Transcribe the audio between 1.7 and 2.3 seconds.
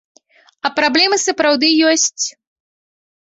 ёсць.